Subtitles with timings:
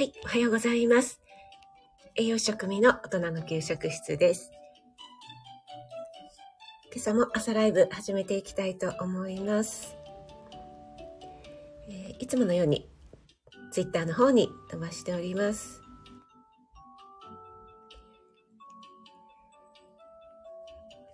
[0.00, 1.20] はい、おはようございます。
[2.16, 4.50] 栄養食味の大人の給食室です。
[6.90, 9.94] 今朝も朝ライブ始めていきたいと思います。
[11.90, 12.88] えー、いつものように
[13.72, 15.82] Twitter の方に飛ばしております。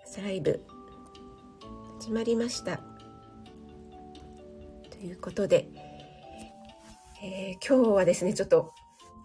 [0.05, 0.65] 朝ライブ
[1.99, 2.79] 始まりました。
[4.93, 5.67] ということで、
[7.25, 8.76] えー、今日はですね、ちょっと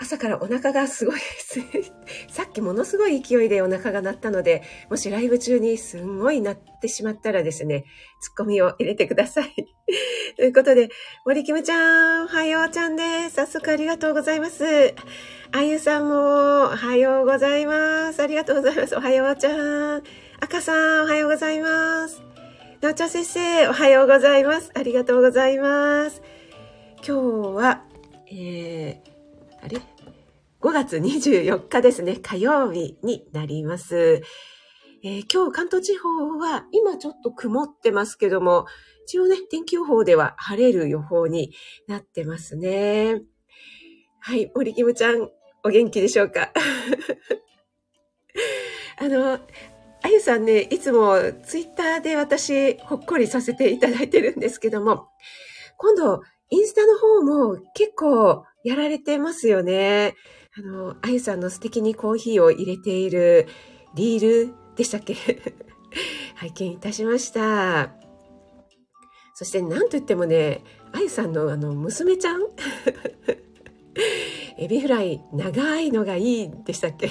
[0.02, 1.20] 朝からお腹がすごい
[2.28, 7.86] さっきものすごい勢いでお腹が鳴ったので、もしライブ中にすんごい鳴ってしまったらですね、
[8.20, 9.54] ツッコミを入れてください。
[10.38, 10.90] ということで、
[11.24, 13.36] 森キムちゃん、おはようちゃんです。
[13.36, 14.96] 早速ありがとうございます。
[15.52, 18.24] あゆさんも、おはようございます。
[18.24, 18.96] ありがとうございます。
[18.96, 20.04] おはようちゃん。
[20.40, 22.24] 赤さん、おはようございます。
[22.82, 24.72] なおちゃん先生、おはようございます。
[24.74, 26.24] ありがとうございます。
[27.08, 27.84] 今日は、
[28.32, 29.21] えー、
[29.64, 29.78] あれ
[30.62, 34.22] ?5 月24日ですね、火曜日になります。
[35.04, 38.66] えー、今日関東地方は今ちょっと曇ってますけども、
[39.06, 41.54] 一応ね、天気予報では晴れる予報に
[41.88, 43.22] なってますね。
[44.20, 45.30] はい、森キムちゃん、
[45.64, 46.52] お元気でしょうか？
[48.98, 49.40] あの、あ
[50.10, 55.08] ゆさんね、いつもツイッターで私、ほっこりさせていただいてるんですけども、
[55.78, 60.16] 今度、インスタの方も結構やられてますよね。
[60.58, 63.48] あの、あゆさんの素敵にコーヒーを入れている
[63.96, 65.16] リールでしたっけ？
[66.36, 67.94] 拝見いたしました。
[69.34, 72.42] そして何と言ってもね、あゆさんのあの娘ちゃん？
[74.58, 77.10] エビフライ長いのがいいでしたっけ？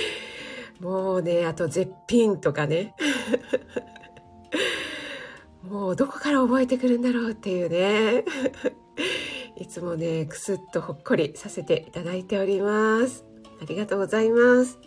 [0.80, 2.94] もうね、あと絶品とかね。
[5.70, 8.24] もうどこから覚えてくるんだろうっていうね。
[9.56, 13.24] いつもね、くすっとほっこりさせていただいております。
[13.62, 14.80] ありがとうございます。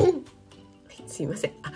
[1.06, 1.52] すいません。
[1.62, 1.74] あ、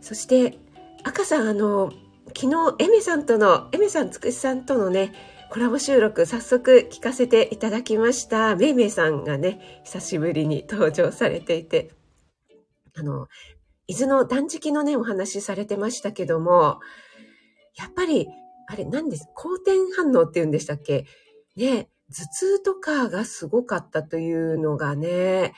[0.00, 0.58] そして、
[1.04, 1.92] 赤さん、あの、
[2.36, 5.12] 昨日、エメさんとの、エメさんつくしさんとのね、
[5.48, 8.56] コラボ収録早速聞かせていただきました。
[8.56, 11.92] めいめいさんがね、久しぶりに登場されていて、
[12.96, 13.28] あの、
[13.86, 16.80] 伊豆の断食のね、お話しされてましたけども、
[17.76, 18.28] やっぱり、
[18.66, 21.06] あれ何です、好転反応って言うんでしたっけ？
[21.56, 25.54] ね、頭痛とかがすごかったというのがね、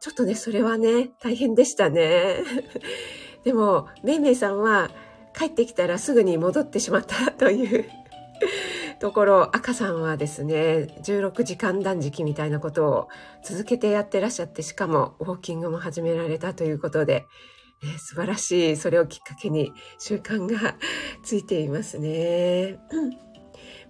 [0.00, 2.42] ちょっとね、それはね、大変でしたね。
[3.44, 4.90] でも、めいめいさんは
[5.36, 7.86] 帰ってきたらすぐに戻ってしまったという
[9.00, 13.08] ところ、赤さんはですね、16時間断食みたいなことを
[13.42, 17.24] 続けてやってらっしゃって、しかもウォーキングも始められたということで、
[17.84, 20.76] ね、素晴らしい、それをきっかけに習慣が
[21.22, 22.78] ついていますね。
[22.90, 23.18] うん。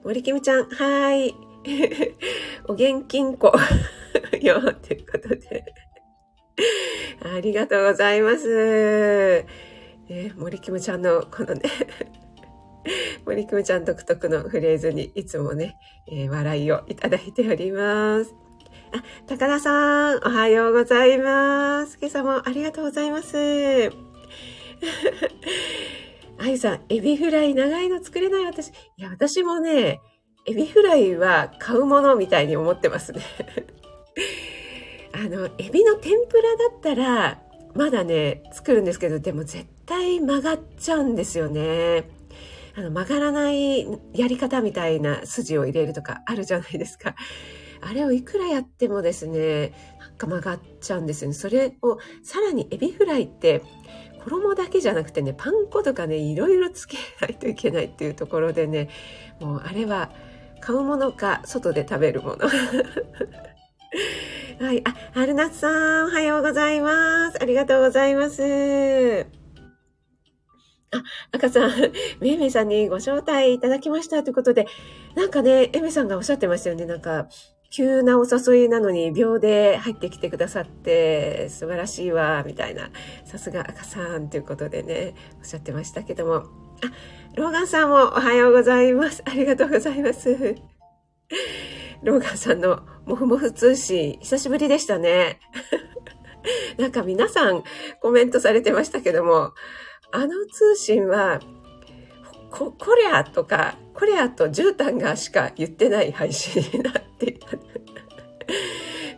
[0.02, 1.34] 森キムちゃん、はい。
[2.66, 3.52] お元気んこ
[4.42, 5.64] よ、ということで。
[7.22, 9.44] ありがとうございます。
[10.08, 11.62] ね、森キムちゃんのこのね
[13.24, 18.43] 森キムちゃん独特のフレーズにいつもね、えー、笑いをいただいております。
[18.94, 21.98] あ、高田さん、おはようございます。
[22.00, 23.90] 今朝もありがとうございます。
[26.38, 28.68] あゆさん、エビフライ長いの作れない私。
[28.68, 30.00] いや、私もね、
[30.46, 33.20] エビフライは買うものみたいに思ってますね。
[35.12, 37.42] あの、エビの天ぷらだったら、
[37.74, 42.08] まだね、作るんですけど、でも絶対曲がっちゃうんですよね。
[42.76, 47.16] あの、曲がらないやり方みたいな筋を入れるとかあるじゃないですか。
[47.84, 51.34] あれをいくらやってもですね、なんか曲がっちゃうんですよね。
[51.34, 53.62] それをさらにエビフライって
[54.24, 58.88] 衣だけじゃなくてね、パン粉とかね、いろいろつけないといけないっていうところでね、
[59.40, 60.10] もうあれは
[60.60, 62.48] 買うものか外で食べるもの。
[64.60, 64.82] はい。
[64.84, 67.42] あ、春夏さん、おはようございます。
[67.42, 69.26] ありがとうございます。
[70.90, 71.02] あ、
[71.32, 71.70] 赤さん、
[72.20, 74.66] めいめいさんにご招待いただきましたということで、
[75.16, 76.86] なんかね、エメさんがおっしゃってましたよね。
[76.86, 77.28] なんか、
[77.76, 82.88] 急なお誘いなのに秒で入ってきてくださって素晴らしいわ、みたいな。
[83.24, 86.34] さすが赤さんということでね、おっしゃってましたけども。
[86.34, 86.44] あ、
[87.34, 89.24] ローガンさんもおはようございます。
[89.26, 90.54] ありがとうございます。
[92.04, 95.40] ローガンさんのもふもふ通信、久しぶりでしたね。
[96.78, 97.64] なんか皆さん
[98.00, 99.52] コメントされてましたけども、
[100.12, 101.40] あの通信は、
[102.54, 107.48] こ、こりゃとか、こりゃと絨毯がしか言ってない配信になっていた。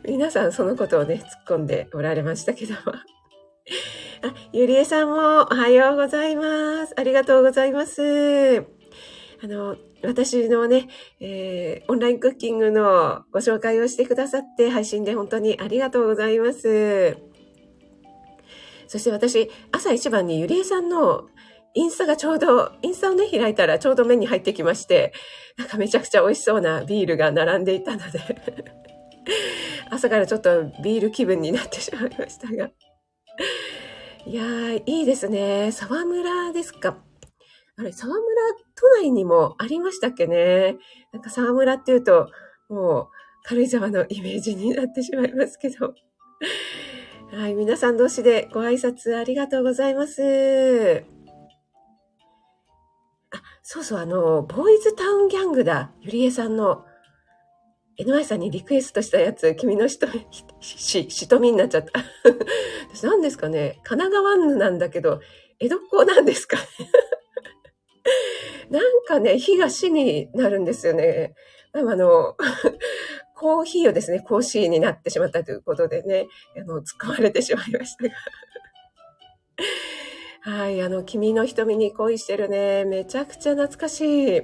[0.08, 2.78] 皆さんそのことをね、突っ込んでおられましたけども。
[4.24, 6.94] あ、ゆりえさんもおはようございます。
[6.96, 8.64] ありがとうございます。
[9.42, 10.88] あの、私のね、
[11.20, 17.18] えー、オンラインクッキングのご紹介をしてくださって配信で本当にありがとうございます。
[18.86, 21.28] そして私、朝一番にゆりえさんの
[21.76, 25.12] インスタがちょうど、インスタをね、開いたらちょうど目に入ってきまして、
[25.58, 28.18] なんかめちゃくちゃ美味しそうなビールが並んでいたので
[29.90, 32.70] 朝からちょっとビール気分になってしまいましたが。
[34.24, 35.70] いやー、いいですね。
[35.70, 36.96] 沢村ですか？
[37.76, 38.24] あれ、沢村
[38.74, 40.78] 都内にもありましたっけね？
[41.12, 42.30] なんか沢村っていうと、
[42.70, 43.06] もう
[43.44, 45.92] 軽井沢のイメージになってしまいますけど。
[47.32, 51.15] はい、皆さん同士でご挨拶ありがとうございます。
[53.68, 55.90] そうそう、あの、ボーイズタウンギャングだ。
[56.00, 56.84] ゆりえさんの。
[57.98, 60.06] NY さんにリクエストしたやつ、君の人、
[60.60, 61.90] し、しとみになっちゃった。
[63.02, 63.80] 何ですかね？
[63.82, 65.20] 神奈川犬なんだけど、
[65.58, 66.62] 江戸っ子なんですかね？
[68.70, 71.34] なんかね、火が死になるんですよね。
[71.72, 72.36] あの、
[73.34, 78.10] コーヒーをですね、コーシーになってしまったということでね、あの、使われてしまいましたが。
[80.48, 82.84] はい、あの、君の瞳に恋してるね。
[82.84, 84.42] めちゃくちゃ懐かしい。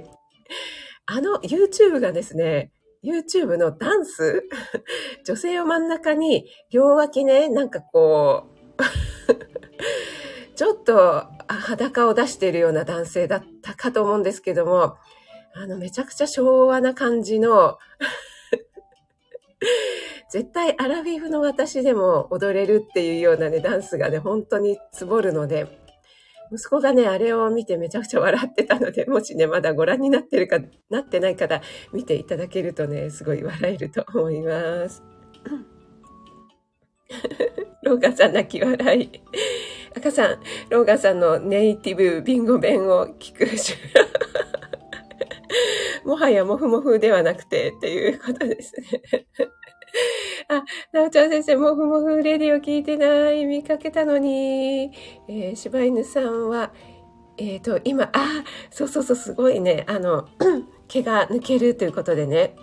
[1.05, 2.73] あの、YouTube がですね、
[3.05, 4.43] YouTube のダンス？
[5.23, 8.47] 女性を真ん中に、両脇ね、なんかこ
[8.77, 8.83] う
[10.57, 14.97] ちょっと裸を出しているような男性だったかと思うんですけども、
[15.53, 17.77] あの、めちゃくちゃ昭和な感じの
[20.29, 25.81] 絶対アラフィフの私でも踊れるっていうようなね、ダンスがね、本当につぼるので、
[26.53, 30.59] 息子がね、あれを見てめちゃくちゃ笑ってたので、 もしね、まだご覧になってるか、
[30.91, 31.59] なってない方、
[31.91, 35.01] 見ていただけるとね、すごい笑えると思います。
[37.81, 39.09] ローガンさん泣き笑い。
[39.95, 40.39] 赤さん、
[40.69, 43.47] ローガンさんのネイティブビンゴ弁を聞く。
[46.05, 49.25] もはやモフモフではなくてっていうことですね。
[50.47, 53.45] あ、なおちゃん先生、もふもふレディを聞いてない。
[53.45, 54.91] 見かけたのに。
[55.27, 56.71] えー、柴犬さんは、
[57.37, 59.85] えっ、ー、と、今、あ、そうそうそう、すごいね。
[59.87, 60.27] あの、
[60.87, 62.55] 毛が抜けるということでね。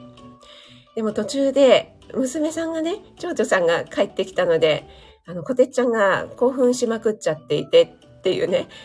[0.94, 4.86] でも途中で、娘さんがね、長女さんが帰ってきたので、
[5.26, 8.68] あの、こてっちゃんが興奮しまくっちゃっていてっていうね。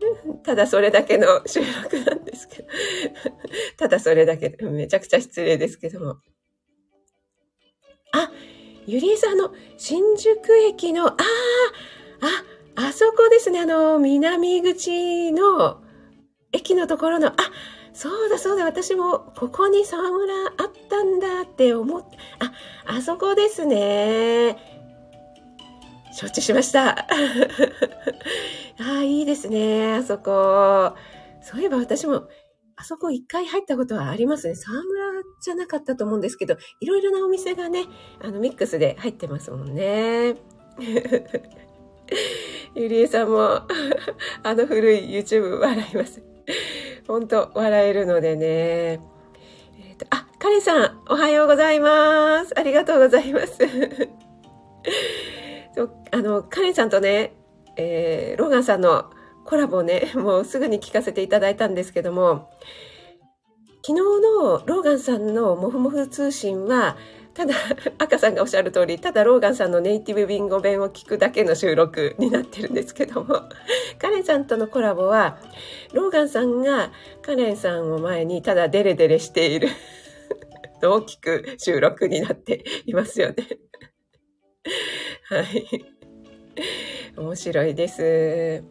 [0.44, 2.68] ただそれだけの収録なんですけど。
[3.76, 6.16] ただそれだけ、めちゃくちゃ失礼ですけども。
[8.12, 8.30] あ、
[8.86, 11.16] ゆりえさんの新宿駅の、ああ、
[12.76, 13.60] あ、あそこですね。
[13.60, 15.82] あの、南口の
[16.52, 17.34] 駅のところの、あ、
[17.92, 22.52] そうだそうだ、私もここに沢村あったんだって思って、あ、
[22.86, 24.69] あそこですね。
[26.12, 27.06] 承知しました。
[27.06, 27.06] あ
[28.78, 30.94] あ、いいですね、あそこ。
[31.42, 32.28] そういえば私も、
[32.76, 34.54] あそこ一回入ったことはありますね。
[34.54, 37.84] 沢村じゃなかったと思うんですけど、いろいろなお店がね、
[38.22, 40.36] あの、ミックスで入ってますもんね。
[42.74, 43.62] ゆりえさんも、
[44.42, 46.22] あの古い YouTube 笑います。
[47.06, 48.46] 本当笑えるのでね。
[48.46, 52.58] えーと、あ、カレンさん、おはようございます。
[52.58, 53.58] ありがとうございます。
[55.74, 57.34] そうあの、カレンさんとね、
[57.76, 59.10] えー、ローガンさんの
[59.44, 62.50] コラボね、 もうすぐに聞かせていただいたんですけども、
[63.82, 66.96] 昨日のローガンさんのモフモフ通信は、
[67.32, 67.54] ただ、
[67.98, 73.48] 赤さんがおっしゃる通り、ただローガンさんのネイティブビンゴ弁を聞くだけの収録になってるんですけども、
[73.98, 75.38] カレンさんとのコラボは、
[75.92, 76.92] ローガンさんが
[77.22, 79.68] カレンさんを前にただデレデレしている
[80.82, 83.36] のを聞く収録になっていますよね。
[85.30, 85.84] はい。
[87.16, 88.64] 面白いです。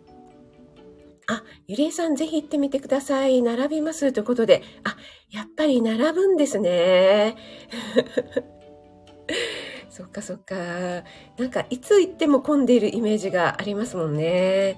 [1.27, 3.41] あ、ゆりえさんぜひ行ってみてください。
[3.41, 4.61] 並びますということで。
[4.83, 4.97] あ、
[5.31, 7.37] やっぱり並ぶんですね。
[9.89, 10.55] そっかそっか。
[11.37, 14.75] なんか、いつ行っても混んでいるイメージがありますもんね。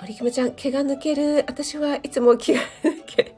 [0.00, 1.44] 森キムちゃん、毛が抜ける。
[1.46, 3.34] 私はいつも気が抜ける。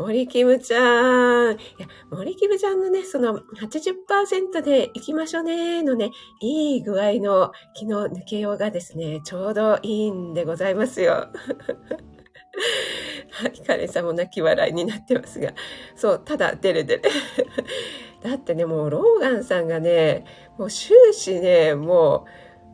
[0.00, 1.52] 森キムちゃん。
[1.52, 11.28] いや、森キムちゃんのね、その80%で行きましょうねのね、いい具合の気の抜けようがですね、ちょうどいいんでございますよ。
[13.30, 15.52] はい、カレンさんも泣き笑いになってますが。
[15.94, 17.02] そう、ただ、デレデレ。
[18.24, 20.24] だってね、もうローガンさんがね、
[20.56, 22.24] もう終始ね、も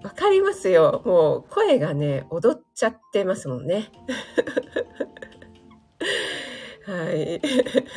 [0.03, 1.03] う、わかりますよ。
[1.05, 3.91] もう声がね、踊っちゃってますもんね。
[6.87, 7.41] はい。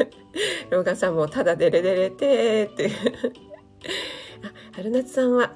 [0.72, 2.90] ローガンさんもただデレデレてって。
[4.44, 5.54] あ、春夏さんは、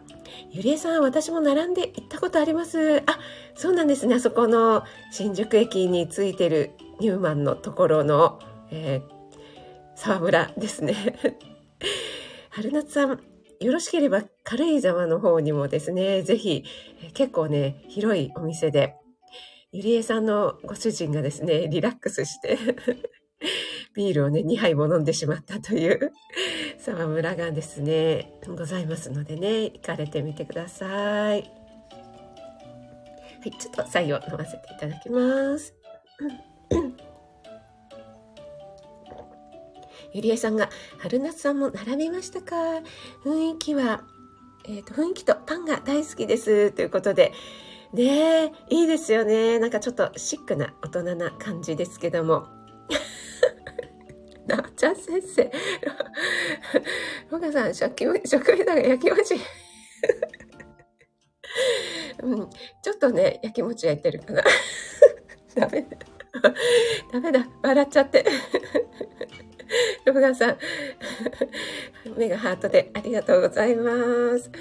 [0.52, 2.98] ゆりえさん、私も並んで行ったことあります。
[3.00, 3.20] あ、
[3.56, 4.16] そうなんですね。
[4.16, 9.14] あそこの新宿駅についてるニューマンのところの、えー、
[9.96, 10.96] 沢村ですね。
[12.52, 13.20] 春夏さん、
[13.60, 16.66] よろしければ軽井沢の方にもですね、ぜひ、
[17.16, 18.96] 結構ね、広いお店で、
[19.72, 22.60] ゆりえさんのご主人がですね、リラックスして
[23.94, 26.12] ビールをね、2杯も飲んでしまったという
[26.80, 31.42] 沢村がですね、ございますのでね、行かれてみてください。
[31.42, 31.46] は
[33.46, 35.74] い、ちょっと最後飲ませていただきます。
[40.14, 40.70] ゆりえさんが、
[41.00, 42.56] 春夏さんも並びましたか？
[43.24, 44.04] 雰囲気は、
[44.66, 46.72] えっ、ー、と、雰囲気とパンが大好きです。
[46.72, 47.32] ということで、
[47.94, 49.60] ねえ、いいですよね。
[49.60, 52.48] なんかちょっとシックな大人な感じですけども。
[54.56, 55.52] なっちゃん先生。
[57.30, 59.36] ロガさん、食器、食味だが焼きもち。
[62.22, 62.50] うん、
[62.82, 64.44] ちょっとね、焼きもち焼いてるかな。
[65.56, 65.98] ダメだ。
[67.12, 67.48] ダメだ。
[67.62, 68.26] 笑っちゃって。
[70.06, 70.58] ロガさん、
[72.16, 74.52] 目がハートでありがとうございます。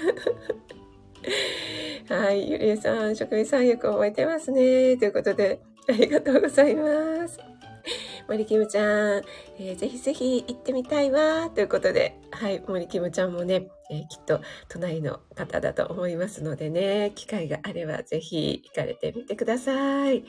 [2.09, 4.97] はい、ゆりえさん、食味さんよく覚えてますね。
[4.97, 7.52] ということで、ありがとうございます。
[8.27, 9.23] 森キムちゃん、
[9.59, 11.49] えー、ぜひぜひ行ってみたいわ。
[11.49, 20.23] ということで、はい、森キムちゃんもね、えー、きっと隣の方だと思いますのでね、機会があればぜひ行かれてみてください。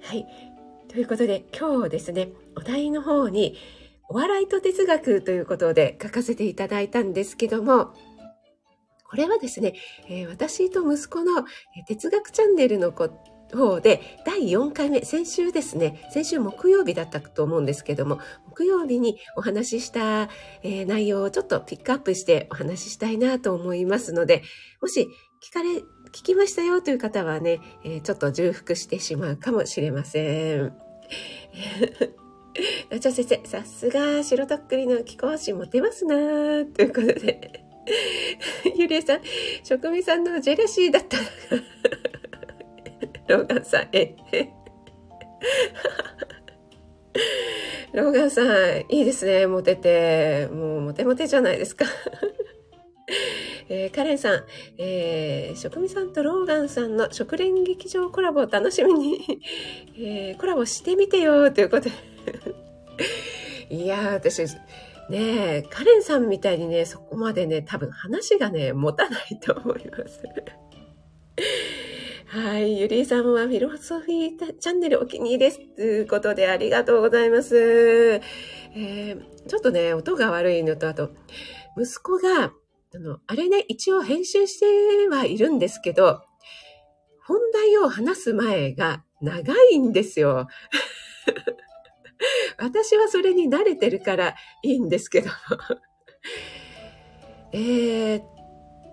[0.00, 0.26] はい。
[0.88, 3.56] ということで、今日ですね、お題の方に、
[4.08, 7.94] お笑いと哲学ということで書かせていただいたんですけども、
[9.08, 9.74] これはですね、
[10.08, 11.44] えー、私と息子の
[11.86, 12.92] 哲学チャンネルの
[13.54, 18.18] 方で第4回目、先週ですね、先週木曜日だったと思うんですけども、
[18.48, 20.28] 木曜日にお話しした、
[20.62, 24.42] えー、内容をちょっとピックアップしてお話ししたいなと思いますので、
[24.80, 25.08] もし
[25.42, 25.84] 聞かれ、聞
[26.22, 30.72] きましたよという方はね、えー、ちょっと重複してしまうかもしれません。
[32.90, 37.64] なちゃ先生、さすが、白とっくりの貴公子モテますなーということで。
[38.76, 39.20] ゆりえさん、
[39.62, 41.18] 職味さんのジェラシーだった
[43.28, 44.16] ローガンさん、え、
[47.92, 48.46] ローガンさん、
[48.88, 50.48] いいですね、モテて。
[50.48, 51.86] もう、モテモテじゃないですか。
[53.68, 54.44] えー、カレンさん、
[54.78, 59.40] えー、職味さんとローガンさんの食連劇場コラボを楽しみに、
[59.96, 61.90] えー、コラボしてみてよ、ということで。
[63.70, 64.44] いや、私、
[65.08, 70.22] ねえ、カレンさんみたいにね、そこまでね、多分話がね、持たないと思います。
[72.34, 72.80] はい。
[72.80, 75.60] ゆりえさんはフィロソフィーチャンネルお気に入りです。
[75.76, 77.56] ということでありがとうございます。
[77.56, 81.10] えー、ちょっとね、音が悪いのと、あと、
[81.80, 82.46] 息子が、
[82.92, 86.22] あの、あれね、一応編集してはいるんですけど、
[87.24, 90.48] 本題を話す前が長いんですよ。
[92.58, 95.30] 私はそれに慣れてるからいいんですけど。
[97.54, 98.22] えっ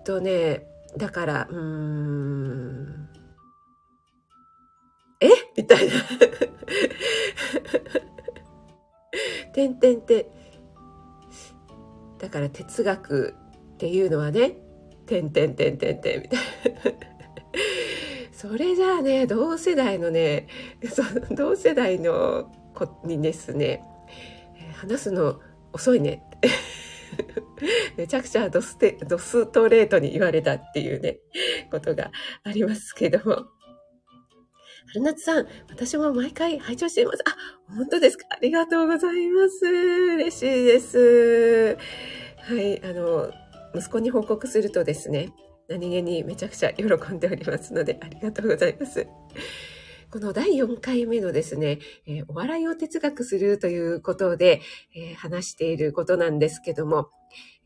[0.04, 3.01] とね、だから、うーん。
[5.22, 5.30] え？
[5.56, 5.92] みたいな。
[9.52, 10.30] てんてんて。
[12.18, 13.34] だから哲学
[13.74, 14.56] っていうのはね、
[15.06, 16.46] てんてんてんてんてんみたいな。
[18.32, 20.48] それじゃあね、同世代のね、
[20.92, 23.82] その同世代の子にですね、
[24.74, 25.40] 話すの
[25.72, 26.22] 遅いね。
[27.96, 31.18] めちゃくちゃドステドストレートに言われたっていうね、
[31.70, 32.10] ことが
[32.42, 33.46] ありますけども。
[34.88, 37.18] 春夏さん、私も毎回拝聴しています。
[37.26, 37.36] あ、
[37.74, 38.26] 本当ですか？
[38.30, 39.64] ありがとうございます。
[39.64, 41.78] 嬉しいです。
[42.38, 43.32] はい、あの、
[43.74, 45.30] 息子に報告するとですね、
[45.68, 49.06] 何気にめちゃくちゃ喜んでおりますので、ありがとうございます。
[50.10, 54.60] この第4回目のですね、えー、お笑いを哲学するということで、
[54.94, 57.08] えー、話していることなんですけども、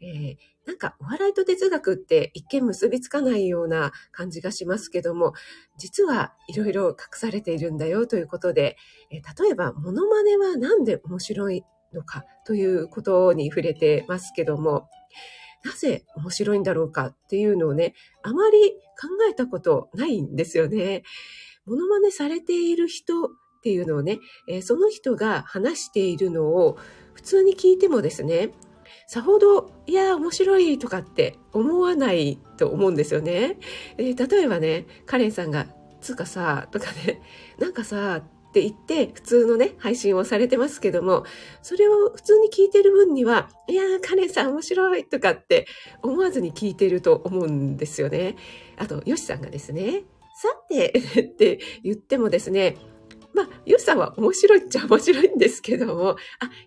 [0.01, 5.33] えー、なんかお笑いと哲学って一見結びつかないような感じがしますけども、
[5.79, 8.77] 実はいろいろ隠されているんだよということで、
[9.11, 14.89] え例えばモノマネはなんで面白いのかということに触れてますけども、
[15.65, 21.03] なぜ面白いんだろうかっていうのをね、あまり考えたことないんですよね。
[21.65, 23.29] モノマネされている人っ
[23.63, 24.19] ていうのをね、
[24.49, 26.77] え、その人が話しているのを
[27.15, 28.51] 普通に聞いてもですね、
[29.07, 33.57] さほど、いや、面白いとかって思わないと思うんですよね。
[33.99, 35.67] えー、例えばね、カレンさんが、
[36.01, 37.23] つうかさ、とかね、
[37.59, 41.25] なんかさ、って言って普通のね、配信をされてますけども、
[41.63, 45.67] それを普通に聞いてる分には、いやー、カレンさん面白いとかって
[46.03, 48.35] 思わずに聞いてると思うんですよね。
[48.77, 50.05] あと、ヨシさんがですね、
[50.43, 52.77] さて って言ってもですね、
[53.37, 56.17] まあ、ヨシさんは面白いっちゃ面白いんですけども、あ、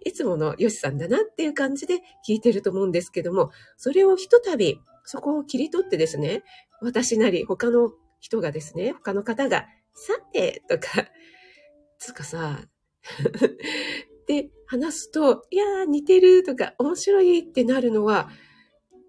[0.05, 1.95] いつものヨシさんだなっていう感じで
[2.27, 6.43] 聞いてると思うんですけども、それをひとたび、そこを切り取ってですね、
[6.79, 11.09] 私なり他の人がですね、他の方が、さて、とか、
[11.97, 12.61] つかさ、
[14.27, 18.29] で話すと、いやー似てるとか面白いってなるのは、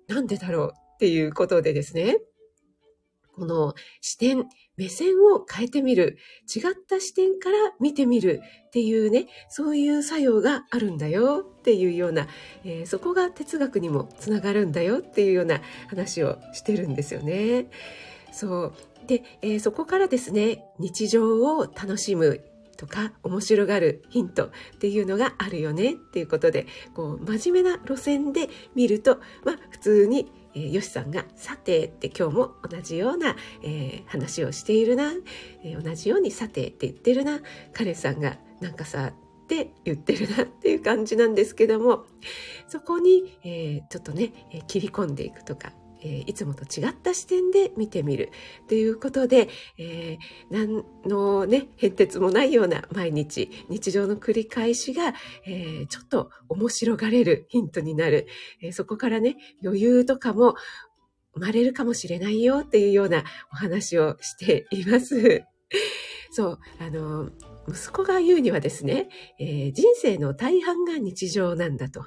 [0.08, 2.22] なんでだろうっていうことでですね、
[3.34, 4.48] この視点、
[4.80, 6.16] 目線を変えてみる、
[6.48, 12.28] 違った視点から見てみるっていうね、そういう作用があるんだよっていうような、
[12.64, 17.66] えー、そこが哲学にもつながるんだよっていうような話をしてるんですよね。
[18.32, 18.72] そう。
[19.06, 22.42] で、えー、そこからですね、日常を楽しむ
[22.78, 35.12] とか面白がるヒントっていうのがあるよねっていうことでこう真面目な路線で見ると、まあ、普通にえー、よしさんが、さてって今日も同じような、えー、話をしているな、
[35.64, 37.40] えー、同じようにさてって言ってるな、
[37.72, 42.04] 彼さんがなんかさ、って言ってるなっていう感じなんですけども、
[42.68, 48.30] そこに、えー、ちょっとね、え切り込んでいくとか、えいつもと違った視点で見てみる
[48.68, 55.14] ということで、えー、何のね、変哲もないような毎日、日常の繰り返しが、
[55.46, 58.26] えー、ちょっと面白がれるヒントになる、
[58.62, 60.54] え、そこからね、余裕とかも
[61.34, 65.44] 生まれるかもしれないよっていうようなお話をしています。
[66.32, 67.30] そう、あの、
[67.70, 69.08] 息子が言うにはですね、
[69.38, 72.04] えー、人生の大半が日常なんだと。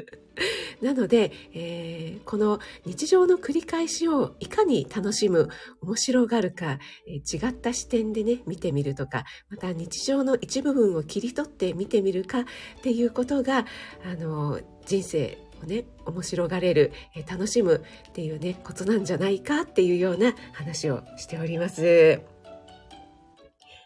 [0.82, 5.48] なので、えー、この日常の繰り返しをいかに楽しむ、
[5.80, 12.44] 面白がるか、えー、違った視点でね、見てみるとか、また日常の一部分を切り取って見てみるかっ
[12.82, 13.66] ていうことが、
[14.04, 22.33] あの、人生をね、面白がれる、えー、楽しむっていうね、ことなんじゃないかっていうような話をしております。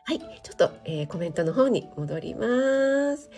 [0.09, 3.29] はい、ちょっと、えー、コメントの方に戻ります。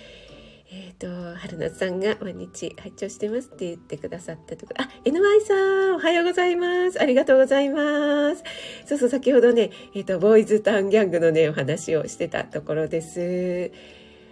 [0.71, 7.03] えっ、ー、と、春夏さんが毎日拝聴してますって言ってくださったところ、あ、NY さん、おはようございます。
[7.03, 8.45] ありがとうございます。
[8.87, 13.73] そうそう、先ほどね、えっ、ー、と、ボーイズタウンギャングのね、お話をしてたところです。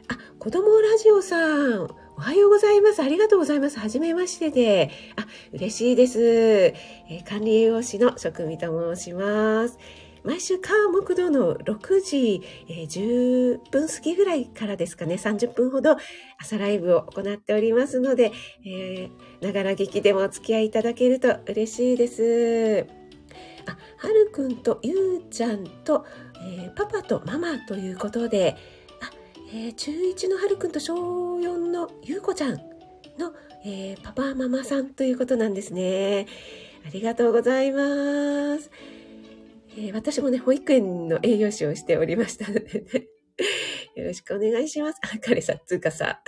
[0.07, 3.03] あ、子供ラジオさん、おはようございます。
[3.03, 3.81] ありがとうございます。
[3.81, 4.93] はじめましてで。
[5.17, 6.21] あ、嬉しいです。
[6.23, 9.77] えー、管理栄養士の職味と申します。
[10.25, 15.97] 毎週火木土の6時、えー、10分過ぎぐらいからですかね、30分ほど
[16.39, 18.33] 朝ライブを行っておりますので、
[19.41, 22.87] ながら劇でもお付き合いいただけると嬉しいです。
[23.67, 26.07] あ、はるくんとゆうちゃんと、
[26.41, 28.57] えー、パパとママということで、
[29.01, 29.11] あ、
[29.53, 32.57] えー、中1のはるくんと小4のゆうこちゃん
[33.19, 33.33] の、
[33.65, 36.27] えー、パパママさんということなんですね。
[36.87, 38.71] ありがとうございます。
[39.77, 43.09] えー、私もね、保育園の栄養士をしておりましたのでね。
[43.95, 44.99] よろしくお願いします。
[45.03, 46.21] あ、彼さ、つうかさ。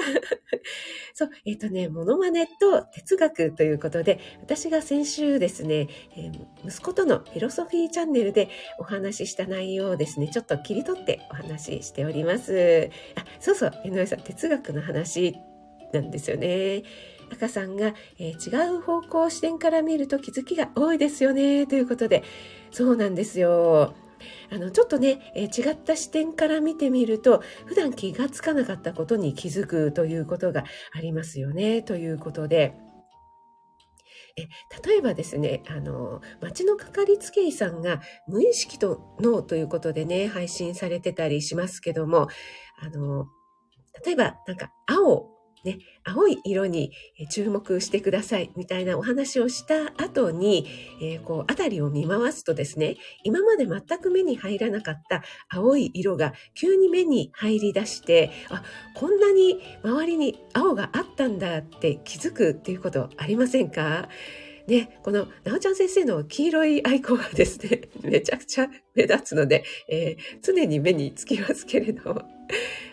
[1.14, 8.48] そう、えっ、ー、とね、モノマネと哲学ということで、私が先週ですね、えー、息子とのフィロソフィーチャンネルで
[8.78, 12.90] お話しした内容をですね、ちょっと切り取ってお話ししております。
[13.16, 15.36] あ、そうそう、井上さん、哲学の話
[15.92, 16.82] なんですよね。
[17.32, 22.22] 赤さんが、えー、違う方向視点から見ると気づきが多いですよね、ということで、
[22.70, 23.94] そうなんですよ。
[24.50, 32.74] あの、ちょっとね、えー、違った視点から見てみると、普段気がつかなかったことに気づくということがありますよね、ということで、
[34.36, 34.42] え
[34.86, 42.28] 例えばですね、あの、町のかかりつけ医さんが無意識と脳ということでね、配信されてたりしますけども、
[42.80, 43.26] あの、
[44.04, 46.92] 例えばなんか青ね、青い色に
[47.30, 50.66] 注目してくださいみたいなお話をした後に、
[51.02, 58.62] えー、こう、あたりを見回すとですね、今まで全く目に入らなかった青い色が急に目に入り出して、あ、
[58.94, 64.08] こんなに周りに青があったんだって気づくっていうことありませんか？
[64.66, 72.22] ね、この、なおちゃん先生の黄色いアイコンはですね、 めちゃくちゃ目立つので、えー、常に目につきますけれど、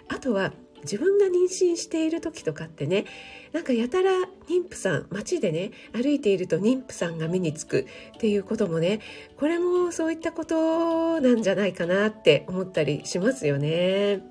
[0.07, 3.05] あとは、自分が妊娠している時とかってね
[3.53, 4.11] なんかやたら
[4.49, 8.99] 妊婦さん街でね歩いていると妊婦さんが目につくっていうこともね
[9.37, 14.21] これもそういったことなんじゃないかなって思ったりしますよね。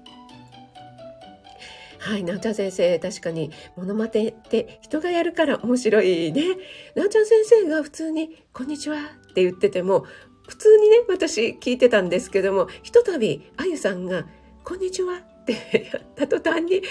[2.07, 6.57] はい、なおちゃん先生、確かに、モノマネって人がやるから面白いね。
[6.95, 10.07] なおちゃん先生が普通に、こんにちはって言ってても、
[10.47, 14.25] 普通にね、私聞いてたんですけども、ひとたび、あゆさんが、
[14.63, 15.21] こんにちは
[15.53, 16.83] ってやった途端に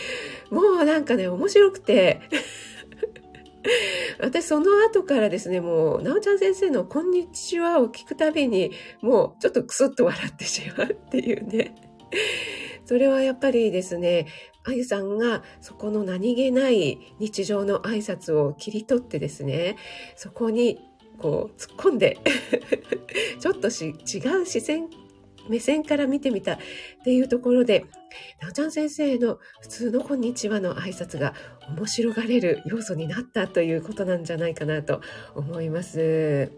[0.49, 2.21] もうなんかね面白くて
[4.19, 11.73] 私その後からですね、もう、なおちゃん先生のこんにちはを聞くたびに、もうちょっとクスッと笑ってしまうっていうね。
[12.85, 14.27] それはやっぱりですね、
[14.63, 19.77] あゆさんがそこの何気ない日常の挨拶を切り取ってですね、
[20.15, 20.79] そこに
[21.17, 22.19] こう突っ込んで
[23.39, 24.89] ちょっと違う視線
[25.49, 26.57] 目線から見てみたっ
[27.03, 27.85] ていうところで、
[28.41, 31.34] なおちゃん先生の普通のこんにちはの挨拶が
[31.69, 35.01] 面白がれる要素になったということなんじゃないかなと
[35.36, 36.51] 思います。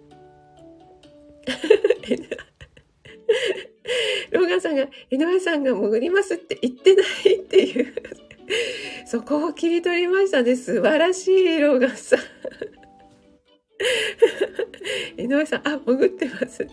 [4.32, 7.94] ローガンさんが、井上さんが潜りますって言ってないっていう、
[9.06, 10.56] そこを切り取りましたね。
[10.56, 12.20] 素晴らしい、ローガンさん。
[15.18, 16.68] 井上さん、あ、潜ってます。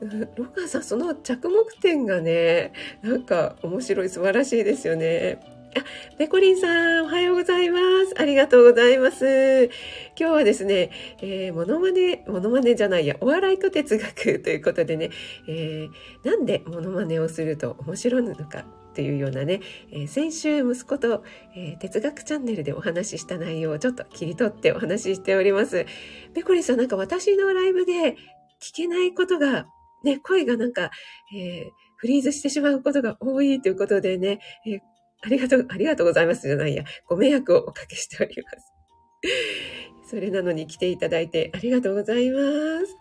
[0.36, 5.40] ロガさん、その着目点がね、なんか面白い、素晴らしいですよね。
[5.76, 8.14] あ、ペコリンさん、おはようございます。
[8.16, 9.70] ありがとうございます。
[10.18, 15.10] 今日はですね、えー、モノマネ、モノマネじゃないや、お笑いと哲学 ということでね、
[15.48, 21.24] えー、なんでモノマネをすると面白いのかっていうようなね、えー、先週息子と、
[21.56, 25.86] えー、哲学チャンネルでお話しした内容をちょっと切り取ってお話ししております。
[26.34, 28.16] ペコリンさん、なんか私のライブで
[28.60, 29.66] 聞けないことが
[30.04, 30.90] ね、声がなんか、
[31.34, 34.80] えー、フリーズしてしまうことが多いということでね、えー、
[35.22, 38.72] ありがとう、ありがとうございますじゃないや、ご迷惑をおかけしております。
[40.10, 42.40] それなのに来ていただいてありがとうございま
[42.84, 42.96] す。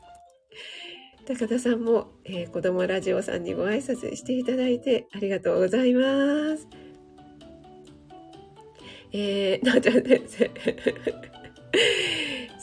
[1.26, 6.68] 高田さんも、えー、子供ラジオさんにご挨拶していただいてありがとうございます。
[9.14, 10.52] えー、なおちゃん先生。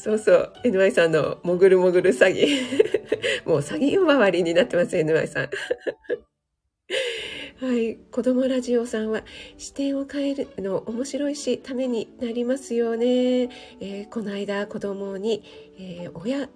[0.03, 2.47] そうそう、NY さんのもぐるもぐる詐欺。
[3.45, 5.51] もう詐欺呼ばわりになってます、NY さん。
[7.61, 7.97] はい。
[8.11, 9.23] 子供ラジオさんは
[9.59, 13.43] 視点を変えるの面白いし、ためになりますよね。
[13.81, 15.43] えー、この間子供に、
[15.79, 16.49] えー、親、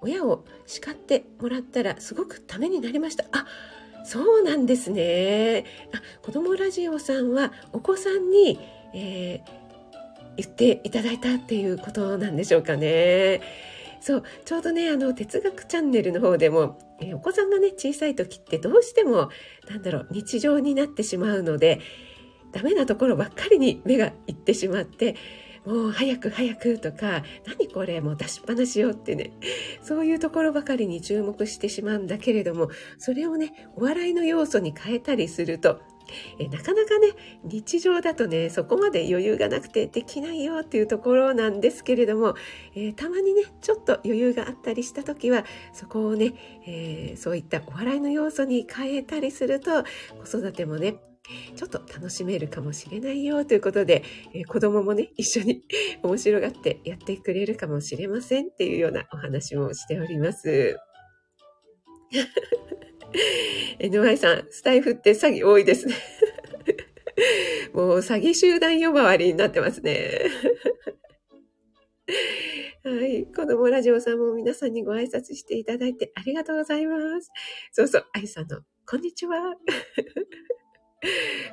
[0.00, 3.26] 親を叱ってもらったらすごくためになりました。
[3.32, 3.46] あ、
[4.04, 5.66] そうなんですね。
[5.92, 8.58] あ、子供ラジオさんはお子さんに、
[8.94, 9.57] えー、
[10.38, 13.40] 言っていただいたっていうことなんでしょうかね。
[14.00, 19.30] そう、ちょうどね、あの、哲学チャンネルの方でも、えお子さんがね、小さい時ってどうしても、
[19.68, 21.80] なんだろう、日常になってしまうので、
[22.52, 25.16] ダメなところばっかりに目がいってしまって、
[25.66, 29.32] もう早く早くとか、何これもう出しっぱなしよってね、
[29.82, 35.80] そういうところばかりに注目してしまうんだけれども、それをね、お笑いの要素に変えたりすると、
[36.38, 37.08] えなかなかね
[37.44, 42.34] 日常だとねそこまで余裕がなくてできないよっていうところなんですけれども、
[42.74, 46.34] えー、たまにねちょっと余裕があったりした時はそこをね、
[46.66, 49.84] えー、そういったお笑いの要素に変えたりすると
[50.24, 50.96] 子育てもね
[51.56, 55.62] ちょっと楽しめるかもしれないよということで、えー、子供もね、一緒に
[56.02, 60.78] 面白がってやってくれるかもしれませんっていうようなお話もしております。
[63.78, 65.94] NY さん、スタイフって詐欺多いですね。
[67.72, 70.20] もう詐欺集団呼ばわりになってますね。
[72.84, 73.26] はい。
[73.26, 77.30] 子供ラジオさんも皆さんにご挨拶していただいてありがとうございます。
[77.72, 79.54] そうそう、あゆさんの、こんにちは。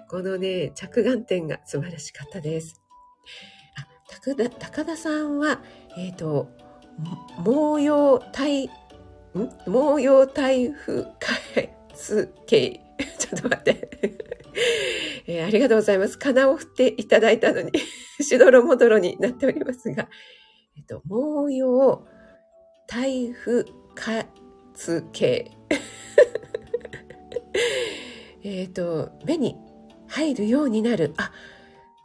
[0.10, 2.82] このね、着眼点が素晴らしかったです。
[3.78, 5.62] あ、高田高田さんは、
[5.98, 6.48] えっ、ー、と、
[7.44, 8.70] 毛様体
[9.36, 12.80] 毛様台風開発系。
[13.20, 13.90] ちょっと待って。
[15.28, 16.18] えー、ありがとうございます。
[16.18, 17.72] 金を振っていただいたのに
[18.22, 20.08] しどろもどろになっておりますが、
[20.78, 22.08] えっと、毛様
[22.88, 24.26] 台風開
[24.72, 25.52] 発系。
[28.44, 29.58] えっと、目に
[30.08, 31.14] 入るようになる。
[31.18, 31.34] あ、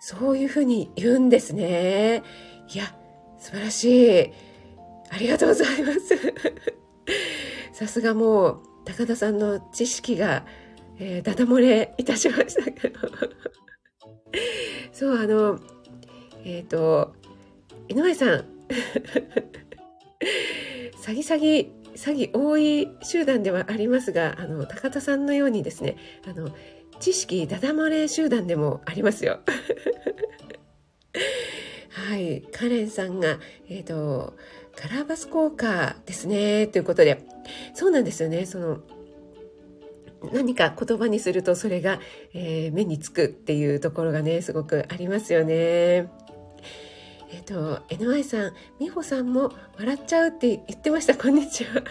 [0.01, 2.25] そういうふうに言うんですね。
[2.75, 2.93] いや、
[3.39, 4.33] 素晴らしい。
[5.11, 6.80] ありがとうございます。
[7.81, 10.45] さすがもう高田さんの知識が、
[10.99, 12.99] えー、ダダ漏れいたしましたけど
[14.93, 15.59] そうあの
[16.45, 17.15] えっ、ー、と
[17.89, 18.29] 井上さん
[21.03, 26.55] 詐欺詐欺詐欺多い集団ではありますがあの高田さんのようにですねあの
[26.99, 29.41] 知識ダダ漏れ集団でもありますよ。
[31.89, 33.39] はい、カレンさんが、
[33.69, 34.37] えっ、ー、と、
[34.81, 36.67] カラーバス効果ですね。
[36.67, 37.27] ということで、
[37.75, 38.47] そうなんですよね。
[38.47, 38.79] その、
[40.33, 42.01] 何か言葉にするとそれが、
[42.33, 45.55] えー、目につくっていうところがね、すごくありますよね。
[47.33, 51.15] えっ、ー、と、NY さん、美穂さんも笑っちゃうって言ってました。
[51.15, 51.83] こんにちは。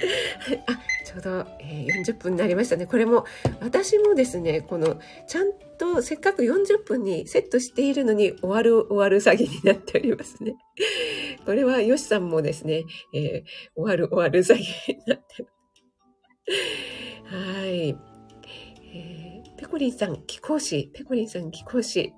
[0.66, 2.86] あ、ちょうど、えー、40分になりましたね。
[2.86, 3.24] これも、
[3.60, 10.56] 私もですね、この、ちゃんとせっかく40分にセットしているのに終わる終わる詐欺になっておりますね。
[11.44, 15.46] これは、よしさんもですね、えー、終わる終わる詐欺になって。
[17.24, 17.96] はい。
[18.92, 20.90] えー、ペコリンさん、貴公子。
[20.92, 22.12] ペコリンさん、貴公子。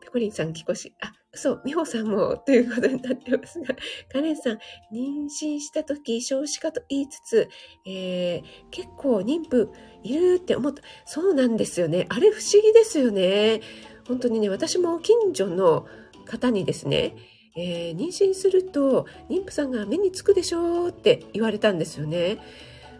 [0.00, 0.92] ペコリンさん、貴公子。
[1.00, 3.74] あ、そう、美穂さんもということになってますが、
[4.12, 4.58] カレンさん、
[4.92, 7.48] 妊娠した時少子化と言いつつ、
[7.86, 9.70] えー、結構妊婦
[10.02, 10.82] いるって思った。
[11.04, 12.06] そうなんですよね。
[12.08, 13.60] あれ不思議ですよね。
[14.06, 15.86] 本当にね、私も近所の
[16.24, 17.16] 方にですね、
[17.56, 22.38] えー、妊娠すると妊婦さんが目につくでしょうって言われたんですよね。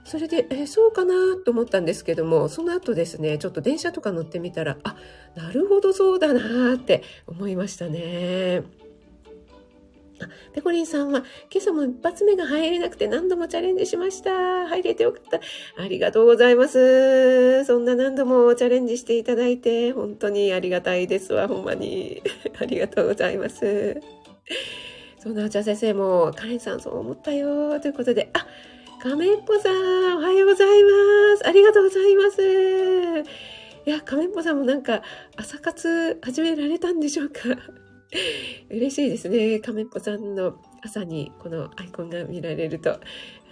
[0.06, 1.14] それで、えー、そうかな
[1.44, 4.96] と思ったんですけども、その後ですね、ちょっと電車とか乗ってみたら、あ、
[5.34, 8.62] なるほどそうだなって思いましたね。
[10.54, 14.68] ペコリンさんは、今朝も一発目が入れなくて何度もチャレンジしました。
[14.68, 15.40] 入れてよかった。
[15.82, 17.64] ありがとうございます。
[17.64, 22.22] そんな何度もチャレンジしていただいて、本当にありがたいですわ、ほんまに。
[22.60, 24.00] ありがとうございます。
[25.18, 28.46] そんなお茶先生も、カレンさんそう思ったよ、ということで、あ、
[29.08, 30.90] 亀っぽさん、おはようございま
[31.36, 31.46] す。
[31.46, 32.42] ありがとうございます。
[33.86, 35.00] いや、亀っぽさんもなんか
[35.36, 37.42] 朝活始められたんでしょうか
[38.68, 39.60] 嬉しいですね。
[39.60, 42.94] 亀っぽさんの朝にこのアイコンが見られると。
[42.94, 43.00] あ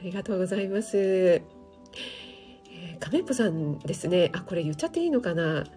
[0.03, 0.97] りがとうございます。
[0.97, 4.33] えー、亀っぽさんですね。
[4.35, 5.63] あ、これ言っちゃっていいのかな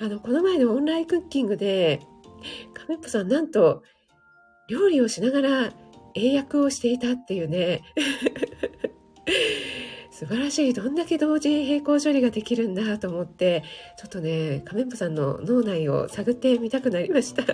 [0.00, 2.00] あの、この前のオンラインクッキングで、
[2.72, 3.82] 亀っぽさんなんと
[4.70, 5.74] 料理をしながら
[6.14, 7.82] 英訳をしていたっていうね
[10.10, 13.62] 素晴らしいどんだけ同時並行処理ができるんだと思って
[13.96, 17.44] ちょっとね亀っぽさんの脳内を探ってみたくなりました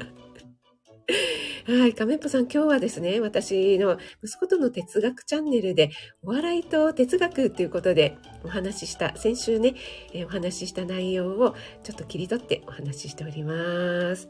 [1.66, 1.94] はい。
[1.94, 5.90] 亀っぽさん、今日はですね、私の息子との哲学チャンネルで、
[6.22, 9.74] お笑いと哲学ということでお話しした、先週ね、
[10.12, 14.28] えお話しした内容をちょっと切り取ってお話ししております。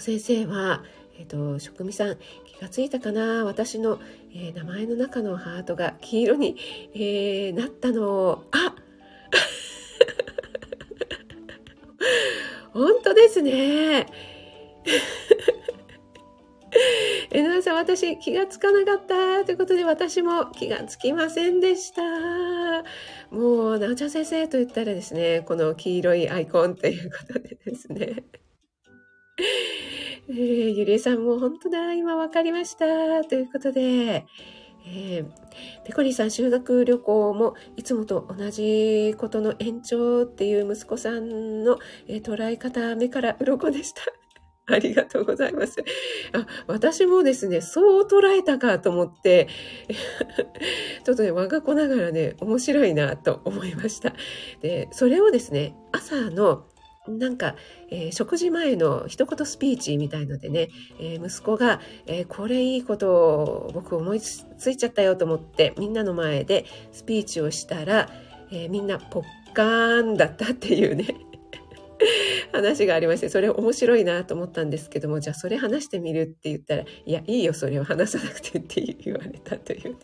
[0.00, 0.84] 先生は、
[1.20, 3.44] えっ、ー、と、職味さん、気がついたかな？
[3.44, 4.00] 私の、
[4.34, 6.56] えー、名前の中のハートが黄色に、
[6.94, 8.74] えー、なったのを、あ
[12.72, 14.06] 本当ですね。
[17.32, 22.02] えのさん、私気がつかなかったということで、私も気がつきませんでした。
[23.30, 28.24] もう、なおちゃん先生と言ったらですね、この黄色いアイコンということでですね。
[30.30, 33.24] えー、ゆりえさんも本当だ、今分かりました。
[33.24, 34.26] ということで、
[34.86, 35.26] えー、
[35.84, 44.02] ペコリさん修学旅行もいつもと同じことの延長っていう息子さんの、えー、捉え方目から鱗でした。
[44.72, 45.82] ありがとうございます。
[46.32, 49.48] あ、私もですね、そう捉えたかと思って、
[51.02, 54.14] ちょっとね、我が子ながらね、面白いなと思いました。
[54.60, 56.66] で、それをですね、朝の
[57.08, 57.56] なんか、
[57.90, 68.10] えー、食事前の一言スピーチみたいのでね、えー、息子が、えー、これいいことを僕思いついちゃったよと思ってみんなの前でスピーチをしたら、
[68.52, 71.06] えみんなポッカーンだったっていうね
[72.52, 79.96] 話がありましてそれ面白いなと思ったんですけどもじゃあそれ話してみるって言ったらいやいいよそれを話さなくてって言われたというね。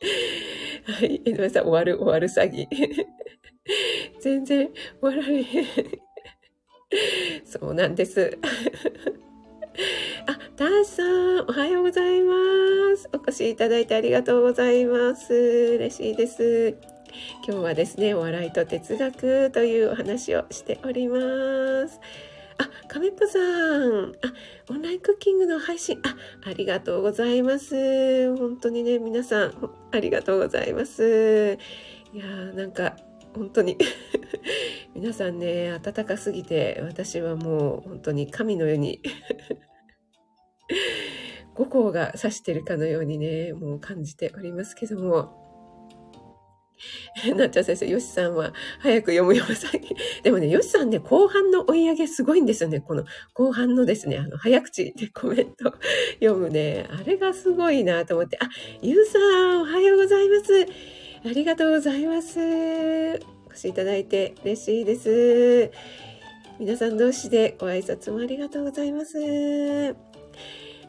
[0.84, 2.66] はい、江上さん終わる終わる詐欺。
[4.20, 5.66] 全然終わられへん。
[7.44, 8.38] そうなんです。
[10.26, 12.34] あ、ターさん、おはようございま
[12.96, 13.08] す。
[13.12, 15.34] お越しいただいてありがとうございます。
[15.34, 16.76] 嬉しいです。
[17.46, 22.00] 今日はですね、お笑いと哲学というお話をしております。
[22.58, 23.42] あ、亀っぽさん。
[23.42, 24.32] あ、
[24.70, 26.00] オンラインクッキングの配信。
[26.04, 26.16] あ、
[26.48, 28.34] ありがとうございます。
[28.36, 31.58] 本当にね、皆さん、ありがとうございます。
[32.12, 32.96] いやー、なんか、
[33.38, 33.78] 本当に
[34.94, 39.00] 皆さんね暖かすぎて私はもう本当に神のように
[41.54, 45.48] 五光が指してるかのようにねもう感じておりますけども
[47.36, 49.68] なっちゃん先生、よしさんは早く読むようさ。
[50.22, 52.80] でもね、よしさんね、後半の追い上げすごいんですよね。
[52.80, 55.74] この後半のですね、あの、早口でコメント
[56.20, 56.86] 読むね。
[56.90, 58.38] あれがすごいなと思って。
[58.40, 58.48] あ、
[58.80, 60.66] ゆうさん、おはようございます。
[61.24, 62.38] ありがとうございます。
[62.38, 65.72] お越しいただいて嬉しいです。
[66.60, 70.07] 皆さん同士でご挨拶もありがとうございます。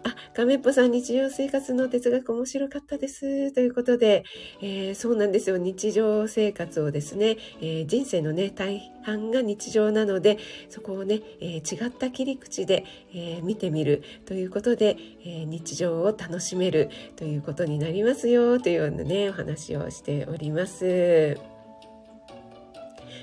[0.03, 3.51] あ、亀っぽさん、日常生活の哲学面白かったです。
[3.51, 4.23] ということで、
[4.61, 5.57] えー、そうなんですよ。
[5.57, 10.37] 日常生活をですね、えー、人生のね、大半が日常なので、
[10.69, 21.37] そこをね、えー、違った切り口で、え見てみるということで、え日常を楽しめるということになりますよ、というようなね、お話をしております。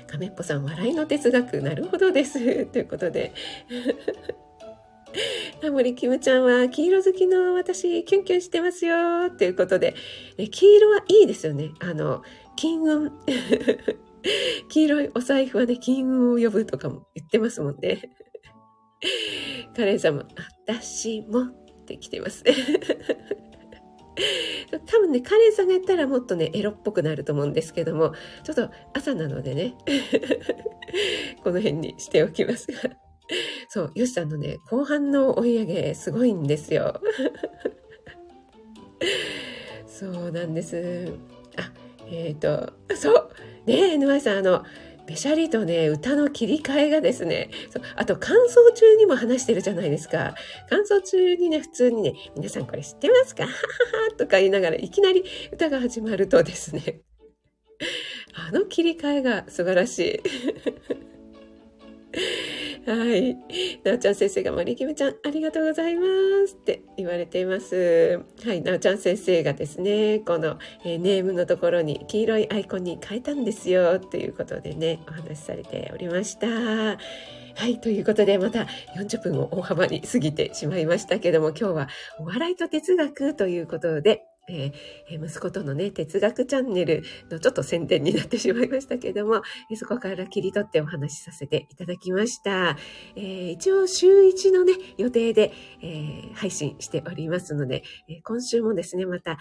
[0.07, 2.65] 亀っぽさん、笑いの哲学、なるほどです。
[2.67, 3.33] ということで。
[5.61, 9.95] タモリキムちゃんは黄色好きの私キュンキュンしてますよということで、
[10.37, 11.71] え黄色はいいですよね。
[11.79, 12.23] あの、
[12.55, 13.11] 金運。
[14.69, 18.01] 黄色いお財布はね、金運を呼ぶとかも言ってますもんね。
[19.75, 20.23] カレンさんも、
[20.65, 22.43] 私もって来てます。
[24.85, 29.75] 多分ね、カレンさんがやったらもっとね、エロっぽくなると思うんですけども、ちょっと朝なのでね、
[31.43, 33.06] この辺にしておきますが。
[33.69, 37.01] そう、ヨシさんのね、後半の追い上げ、すごいんですよ。
[39.87, 41.11] そうなんです。
[41.57, 41.71] あ、
[42.09, 43.29] えっ、ー、と、そう、
[43.65, 44.63] ねえ、NY さん、あの、
[45.07, 50.35] べしゃりとね、歌の切り替えがですね、そうあと感想中にも話してるじゃないですか。
[50.69, 53.47] 感想中にね、普通にね、皆さんこれ知ってますか？
[54.17, 56.99] とか言いながらいきなり歌が始まるとですね、
[58.35, 60.21] あの切り替えが素晴らしい。
[62.87, 63.35] はい。
[63.83, 66.05] なおちゃん先生が森きむちゃん、ありがとうございま
[66.47, 68.23] すって言われています。
[68.45, 68.61] はい。
[68.61, 76.47] なおちゃん先生がですね、この、えー、ネームのところに黄色いアイコンに変えたんですよ、ということでね、お話しされておりました。
[76.47, 76.97] は
[77.65, 77.81] い。
[77.81, 89.41] ということで、また40分を大幅に過ぎてしまいましたけども、今日はお笑いと哲学ということで、えー、息子とのね、哲学チャンネルのちょっと宣伝になってしまいましたけども、
[89.75, 92.77] そこから切り取ってお話しさせていただきました。
[93.15, 97.83] えー、一応週1のね、予定で、えー、配信しておりますので、
[98.23, 99.37] 今週もですね、またアッ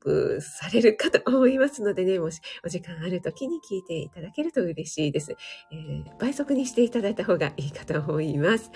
[0.00, 5.32] プされるかと思いますのでね、もしお時間ある時に聞いていただけると嬉しいです。
[5.72, 8.70] え倍速にしていただいた方がいいかと思います。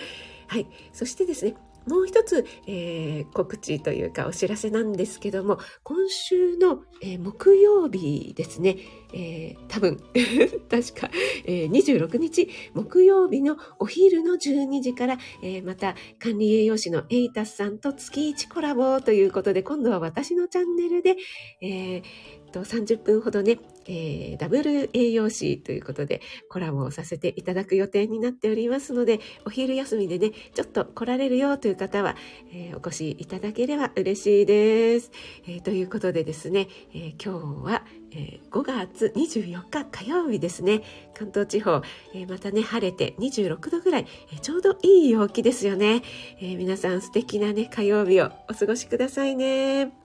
[0.47, 0.67] はい。
[0.91, 1.55] そしてですね、
[1.89, 8.77] もう一つ、えー、告知というかお知らせなんですけども、今週の、えー、木曜日ですね、
[9.13, 9.97] えー、多分、
[10.69, 11.09] 確か、
[11.45, 21.17] えー、26日木曜日のお昼の12時から、えー、また管理栄養士のエイタスさんと月1コラボということで、今度は私のチャンネルで、
[21.61, 22.03] えー、
[22.49, 32.15] と30分ほどね、えー、ダブル栄養士ということでコラボをさせていただく予定になっておりますので、お昼休みでね、ちょっと来られるよという方は、
[32.53, 35.11] えー、お越しいただければ嬉しいです。
[35.47, 40.81] えー、ということでですね、え今日は、え5月24日火曜日ですね、
[41.13, 41.81] 関東地方、
[42.13, 46.01] えまたね、晴れて26度ぐらい、えちょうどいい陽気ですよね、
[46.41, 49.98] え皆さん素敵なね、火曜日をお過ごしくださいね。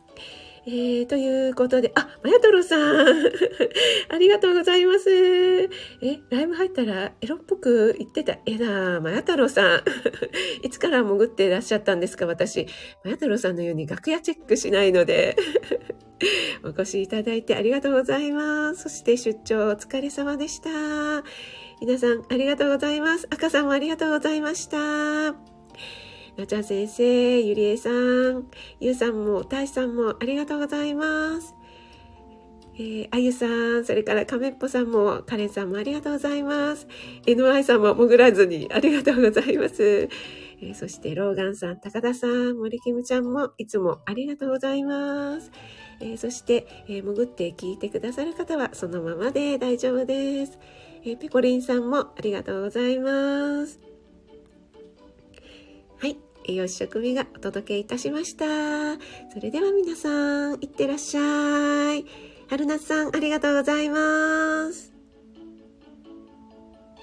[0.66, 2.81] えー、ということで、あ、まやとろさん
[4.09, 5.11] ありがとうございます。
[5.11, 5.68] え、
[6.31, 8.38] ライブ入ったらエロっぽく言ってた。
[8.46, 9.83] えな、まや太郎さん。
[10.64, 12.66] いつから潜ってらっしゃったんですか、私。
[13.05, 15.37] まや太郎さんのように楽屋チェックしないので。
[16.64, 18.85] お越しいただいてありがとうございます。
[18.85, 20.70] そして出張お疲れ様でした。
[21.81, 23.27] 皆さんありがとうございます。
[23.31, 25.54] 赤さんもありがとうございました。
[26.37, 31.55] なちゃ先生、ゆりえさん、ゆうさんも、たいさんもありがとうございます。
[32.77, 36.88] えー、あゆさん、それからかめっぽさんも、かれんさんもありがとうございます。
[37.25, 39.81] NY さんも潜らずにありがとうございます。
[39.81, 45.53] えー、そして、ローガンさん、高田さん、森キムちゃんもいつもありがとうございます。
[46.01, 50.59] えー、そして、え潜って聞いてくださる方はそのままで大丈夫です。
[51.05, 53.93] えペコリンさんもありがとうございます。
[56.44, 58.44] 栄養士食味がお届けいたしました。
[59.33, 62.04] それでは皆さん、いってらっしゃい。
[62.48, 64.92] 春夏さん、ありがとうございます。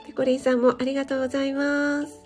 [0.05, 2.20] ペコリンさんもありがとうございます。